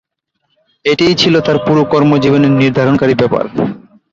[0.85, 3.45] এটিই ছিল তার পুরো কর্মজীবনের নির্ধারণকারী ব্যাপার।